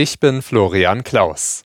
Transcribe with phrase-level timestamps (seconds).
[0.00, 1.64] Ich bin Florian Klaus.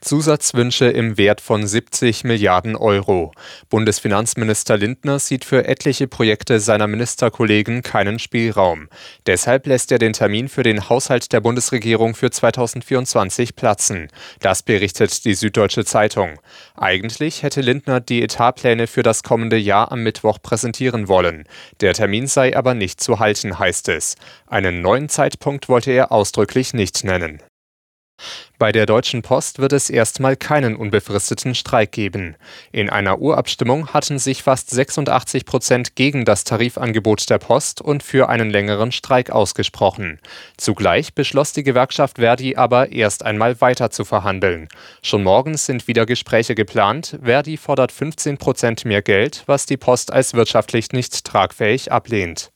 [0.00, 3.32] Zusatzwünsche im Wert von 70 Milliarden Euro.
[3.70, 8.88] Bundesfinanzminister Lindner sieht für etliche Projekte seiner Ministerkollegen keinen Spielraum.
[9.26, 14.08] Deshalb lässt er den Termin für den Haushalt der Bundesregierung für 2024 platzen.
[14.40, 16.38] Das berichtet die Süddeutsche Zeitung.
[16.76, 21.44] Eigentlich hätte Lindner die Etatpläne für das kommende Jahr am Mittwoch präsentieren wollen.
[21.80, 24.16] Der Termin sei aber nicht zu halten, heißt es.
[24.46, 27.42] Einen neuen Zeitpunkt wollte er ausdrücklich nicht nennen.
[28.58, 32.36] Bei der Deutschen Post wird es erstmal keinen unbefristeten Streik geben.
[32.72, 38.30] In einer Urabstimmung hatten sich fast 86 Prozent gegen das Tarifangebot der Post und für
[38.30, 40.20] einen längeren Streik ausgesprochen.
[40.56, 44.68] Zugleich beschloss die Gewerkschaft Verdi aber erst einmal weiter zu verhandeln.
[45.02, 47.18] Schon morgen sind wieder Gespräche geplant.
[47.22, 52.50] Verdi fordert 15 Prozent mehr Geld, was die Post als wirtschaftlich nicht tragfähig ablehnt.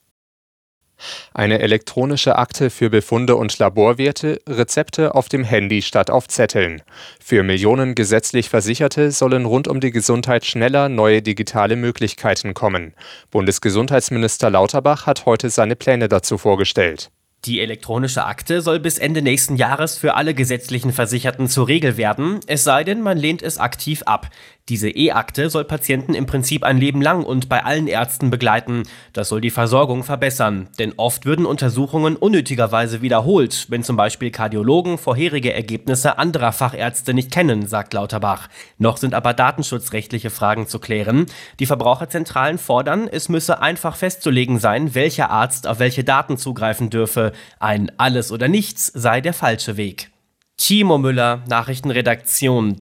[1.35, 6.83] Eine elektronische Akte für Befunde und Laborwerte, Rezepte auf dem Handy statt auf Zetteln.
[7.23, 12.95] Für Millionen gesetzlich Versicherte sollen rund um die Gesundheit schneller neue digitale Möglichkeiten kommen.
[13.31, 17.11] Bundesgesundheitsminister Lauterbach hat heute seine Pläne dazu vorgestellt.
[17.47, 22.41] Die elektronische Akte soll bis Ende nächsten Jahres für alle gesetzlichen Versicherten zur Regel werden,
[22.47, 24.29] es sei denn, man lehnt es aktiv ab.
[24.71, 28.85] Diese E-Akte soll Patienten im Prinzip ein Leben lang und bei allen Ärzten begleiten.
[29.13, 30.69] Das soll die Versorgung verbessern.
[30.79, 37.33] Denn oft würden Untersuchungen unnötigerweise wiederholt, wenn zum Beispiel Kardiologen vorherige Ergebnisse anderer Fachärzte nicht
[37.33, 38.49] kennen, sagt Lauterbach.
[38.79, 41.27] Noch sind aber datenschutzrechtliche Fragen zu klären.
[41.59, 47.30] Die Verbraucherzentralen fordern, es müsse einfach festzulegen sein, welcher Arzt auf welche Daten zugreifen dürfe.
[47.59, 50.11] Ein Alles oder Nichts sei der falsche Weg.
[50.57, 52.79] Timo Müller, Nachrichtenredaktion.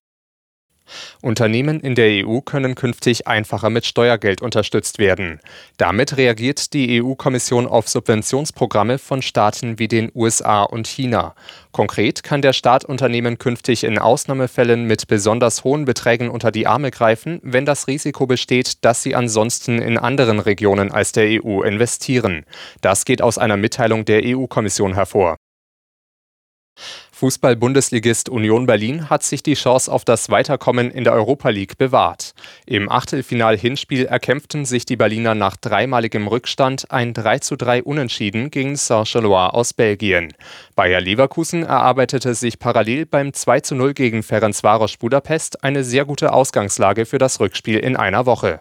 [1.22, 5.40] Unternehmen in der EU können künftig einfacher mit Steuergeld unterstützt werden.
[5.76, 11.34] Damit reagiert die EU-Kommission auf Subventionsprogramme von Staaten wie den USA und China.
[11.72, 16.90] Konkret kann der Staat Unternehmen künftig in Ausnahmefällen mit besonders hohen Beträgen unter die Arme
[16.90, 22.44] greifen, wenn das Risiko besteht, dass sie ansonsten in anderen Regionen als der EU investieren.
[22.80, 25.36] Das geht aus einer Mitteilung der EU-Kommission hervor.
[27.12, 32.32] Fußball-Bundesligist Union Berlin hat sich die Chance auf das Weiterkommen in der Europa League bewahrt.
[32.64, 39.74] Im Achtelfinal-Hinspiel erkämpften sich die Berliner nach dreimaligem Rückstand ein 3:3 Unentschieden gegen Saint-Gilloise aus
[39.74, 40.32] Belgien.
[40.74, 47.18] Bayer Leverkusen erarbeitete sich parallel beim 2:0 gegen Ferencvaros Budapest eine sehr gute Ausgangslage für
[47.18, 48.60] das Rückspiel in einer Woche.